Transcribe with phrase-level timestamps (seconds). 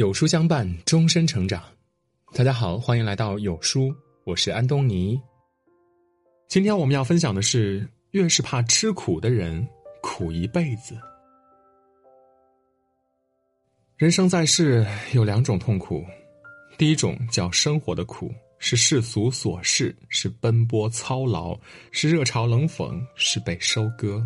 [0.00, 1.62] 有书相伴，终身成长。
[2.32, 3.94] 大家好，欢迎来到有书，
[4.24, 5.20] 我是安东尼。
[6.48, 9.68] 今天我们要分享的是：越是怕吃苦的人，
[10.00, 10.98] 苦一辈子。
[13.98, 16.02] 人生在世有两种痛苦，
[16.78, 21.54] 第一种叫生活的苦，是世俗琐事，是奔波操劳，
[21.92, 24.18] 是热嘲冷讽，是被收割；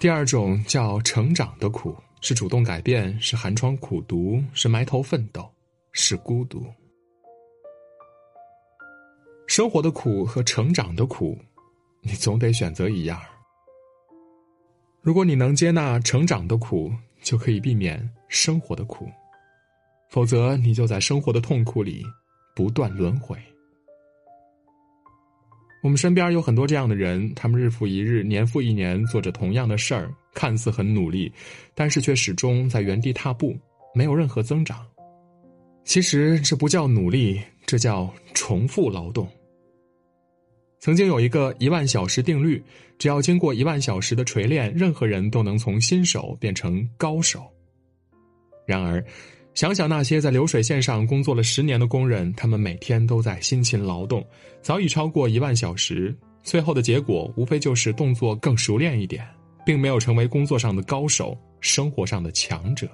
[0.00, 1.96] 第二种叫成长的苦。
[2.22, 5.52] 是主动改变，是寒窗苦读，是埋头奋斗，
[5.90, 6.64] 是孤独。
[9.48, 11.36] 生活的苦和成长的苦，
[12.00, 13.20] 你总得选择一样。
[15.00, 19.04] 如果你能接纳成长的苦，就可以避免生活的苦；
[20.08, 22.06] 否则，你就在生活的痛苦里
[22.54, 23.36] 不断轮回。
[25.82, 31.30] 我们身边有很多这样的人，他们日复一日、年复一年做着同样的事儿，看似很努力，
[31.74, 33.58] 但是却始终在原地踏步，
[33.92, 34.86] 没有任何增长。
[35.84, 39.28] 其实这不叫努力，这叫重复劳动。
[40.78, 42.62] 曾经有一个一万小时定律，
[42.96, 47.42] 只要经过一万小时的锤炼，任何人都能从新手变成高手。
[48.66, 49.04] 然而。
[49.54, 54.24] 想想那些在流水线上工作了十年的工人，他们每天都在辛勤劳动，
[54.62, 56.16] 早已超过一万小时。
[56.42, 59.24] 最后的结果无非就是动作更熟练一点，
[59.64, 62.88] 并没有成为工作上的高手、生活上的强者。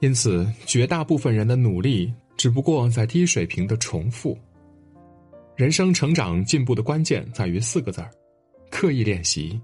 [0.00, 4.36] 因此，绝大部分人的努力只不过在低水平的重复。
[5.56, 8.10] 人生成长进步的关键在于四个字儿：
[8.70, 9.60] 刻意练习。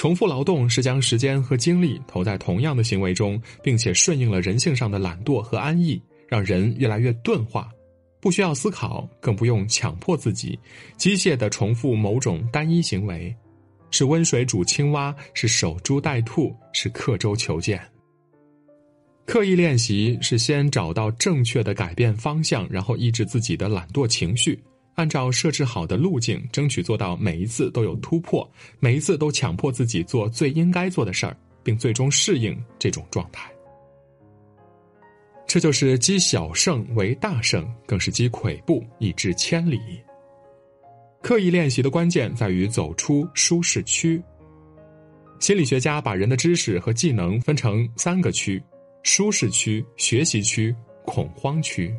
[0.00, 7.70] 重复劳动是将时间和精力投在同样的行为中，并且顺应了人性上的懒惰和安逸，让人越来越钝化，
[8.18, 10.58] 不需要思考，更不用强迫自己，
[10.96, 13.36] 机械的重复某种单一行为，
[13.90, 17.78] 是温水煮青蛙，是守株待兔，是刻舟求剑。
[19.26, 24.58] 刻意练习是先找到正确的改变方向，然后抑制自己的懒惰情绪。
[25.00, 28.46] 按照设置好的路径，争取做到每一次都有突破，
[28.80, 33.50] 每一次都强迫自己做最应该做的事儿，并最终适应这种状态。
[35.46, 39.80] 这就是积小胜为大胜，更是积跬步以至千里。
[41.22, 44.22] 刻意练习的关键在于走出舒适区。
[45.38, 48.62] 心理学家把人的知识和技能分成三个区：
[49.02, 51.90] 舒适区、学习区、恐慌区。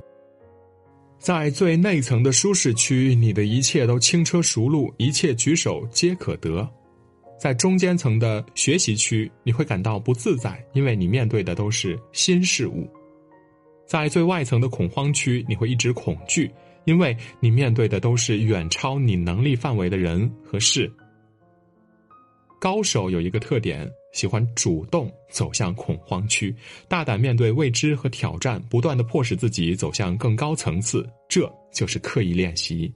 [1.22, 6.68] 在最内层的舒适区，你的一切都轻车熟路，一切举手皆可得；
[7.40, 12.90] 在中间层的学习区，你会感到不自在，因为你面对的都是新事物；
[13.86, 16.50] 在最外层的恐慌区，你会一直恐惧，
[16.86, 20.92] 因为你面对的都是远超你能力范围的人和事。
[22.62, 23.92] 高手有一个特点。
[24.14, 26.54] 喜欢主动走向恐慌区，
[26.90, 32.94] 大胆面对未知和挑战，不断的迫使自己走向更高层次，这就是刻意练习。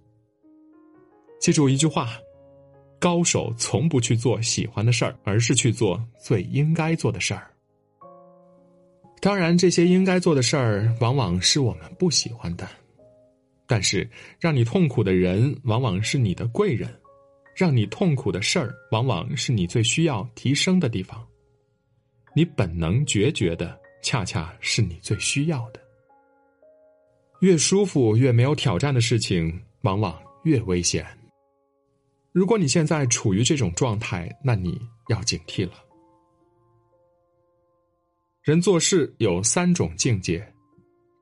[1.40, 2.10] 记住一句话：
[3.00, 7.50] 高手从不去做喜欢的事儿，而是去做最应该做的事儿。
[9.22, 12.68] 当然，这些应该做的事儿往往是我们不喜欢的，
[13.66, 14.06] 但是
[14.38, 16.94] 让你痛苦的人往往是你的贵人。
[17.56, 21.26] 让你痛苦的事儿，往往是你最需要提升的地方。
[22.36, 25.80] 你本能决绝的，恰恰是你最需要的。
[27.40, 31.06] 越舒服、越没有挑战的事情，往往越危险。
[32.34, 34.78] 如果你现在处于这种状态，那你
[35.08, 35.74] 要警惕了。
[38.44, 40.46] 人做事有三种境界：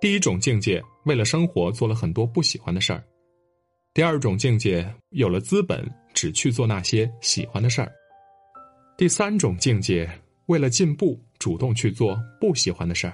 [0.02, 3.00] 第一种境界，为了生活做了很多不喜欢的事儿；
[3.94, 5.88] 第二种境界，有了资本。
[6.24, 7.92] 只去做那些喜欢的事儿。
[8.96, 10.10] 第三种境界，
[10.46, 13.14] 为了进步，主动去做不喜欢的事儿。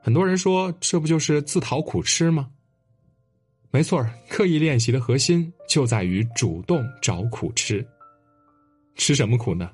[0.00, 2.48] 很多人说，这不就是自讨苦吃吗？
[3.72, 7.84] 没错刻意练习的核心就在于主动找苦吃。
[8.94, 9.68] 吃什么苦呢？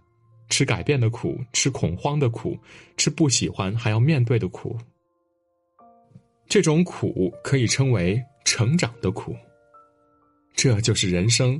[0.49, 2.59] 吃改变的苦，吃恐慌的苦，
[2.97, 4.75] 吃不喜欢还要面对的苦。
[6.49, 9.37] 这种苦可以称为成长的苦。
[10.63, 11.59] 这就是人生，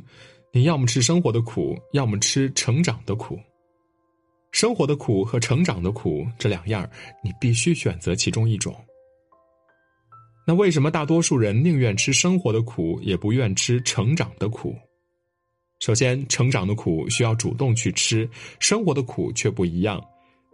[0.53, 3.41] 你要么吃生活的苦，要么吃成长的苦。
[4.53, 6.87] 生活的苦和成长的苦这两样，
[7.25, 8.77] 你必须选择其中一种。
[10.47, 14.77] 那为什么大多数人宁愿吃生活的苦，也不愿吃成长的苦？
[15.79, 19.99] 首先，成长的苦需要主动去吃，生活的苦却不一样，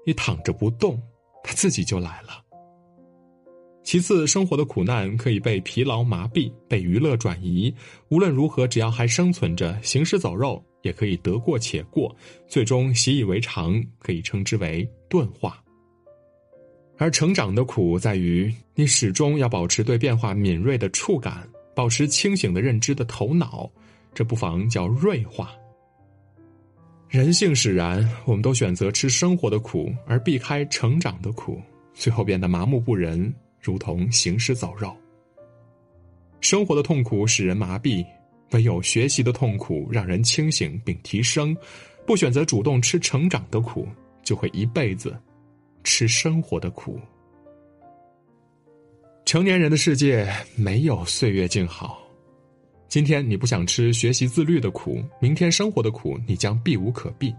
[0.06, 1.02] 你躺着不动，
[1.43, 2.45] 它自己就来了。
[3.87, 7.73] 其次，生活的苦难可以被疲劳麻痹，被娱乐转移。
[8.09, 12.15] 无论如何，只要还生存着，行尸走肉也可以得过且过，
[12.49, 15.62] 最终习以为常，可以称之为钝化。
[16.99, 23.71] 而成长的苦在于你始终要保持对变化敏锐的触感，保持清醒的认知的头脑，
[24.12, 25.53] 这不妨叫锐化。
[27.09, 31.62] 人性使然，我们都选择吃生活的苦，而避开成长的苦，
[31.94, 33.32] 最后变得麻木不仁，
[33.67, 34.97] 如同行尸走肉。
[36.41, 38.07] 生活的痛苦使人麻痹，
[38.53, 41.57] 唯有学习的痛苦让人清醒并提升。
[42.07, 43.89] 不选择主动吃成长的苦，
[44.23, 45.19] 就会一辈子
[45.83, 47.01] 吃生活的苦。
[49.25, 51.99] 成年人的世界没有岁月静好，
[52.87, 57.35] 今天你不想吃学习自律的苦，明天生活的苦你将避无可避。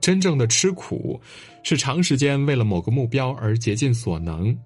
[0.00, 1.20] 真正的吃苦，
[1.62, 4.58] 是长时间为了某个目标而竭尽所能。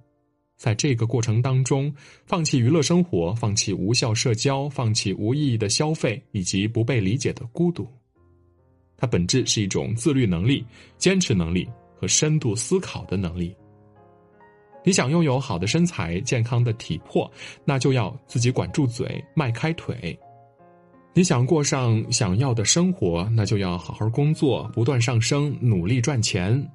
[0.59, 1.91] 在这个过程当中，
[2.27, 7.89] 放弃娱乐生活，放弃无效社交，放弃无意义的消费，以及不被理解的孤独。
[8.97, 10.67] 它本质是一种自律能力、
[10.97, 13.55] 坚持能力和深度思考的能力。
[14.85, 17.31] 你想拥有好的身材、健康的体魄，
[17.65, 19.95] 那就要自己管住嘴、迈开腿；
[21.15, 26.69] 你想过上想要的生活，那就要好好工作、不断上升、努力赚钱。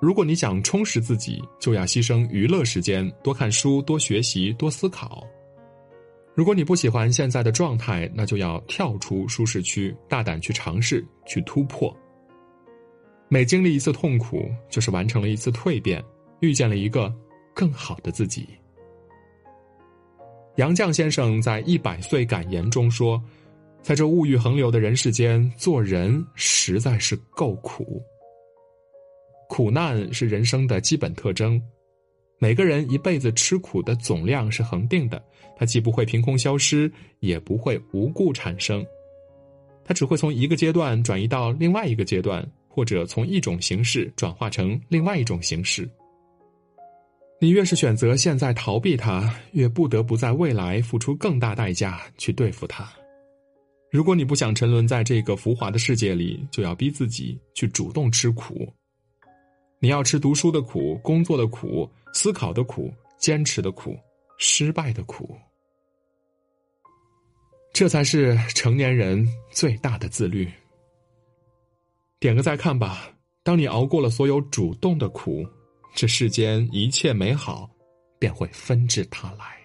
[0.00, 5.26] 如果你想充实自己，就要牺牲娱乐时间，多看书、多学习、多思考。
[6.34, 11.94] 如果你不喜欢现在的状态，那就要跳出舒适区，大胆去尝试、去突破。
[13.28, 16.02] 每经历一次痛苦，就是完成了一次蜕变，
[16.40, 17.14] 遇见了一个
[17.54, 18.48] 更好的自己。
[20.56, 23.22] 杨绛先生在《一百岁感言》中说
[23.82, 28.02] ：“在这物欲横流的人世间，做人实在是够苦。”
[29.60, 31.60] 苦难是人生的基本特征，
[32.38, 35.22] 每个人一辈子吃苦的总量是恒定的，
[35.54, 38.82] 它既不会凭空消失，也不会无故产生，
[39.84, 45.86] 它只会从一个阶段转移到另外一个阶段，或者从一种形式转化成另外一种形式。
[47.38, 52.90] 你越是选择现在逃避它，越不得不在未来付出更大代价去对付它。
[53.92, 58.66] 如果你不想沉沦在这个浮华的世界里，就要逼自己去主动吃苦。
[59.82, 63.98] 你要吃读书的苦、工作的苦、思考的苦、坚持的苦、
[64.36, 65.34] 失败的苦，
[67.72, 70.46] 这才是成年人最大的自律。
[72.18, 73.10] 点个再看吧。
[73.42, 75.46] 当你熬过了所有主动的苦，
[75.94, 77.70] 这世间一切美好
[78.18, 79.59] 便会纷至沓来。